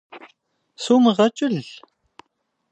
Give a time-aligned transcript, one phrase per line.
[0.83, 1.55] Сумыгъэкӏыл!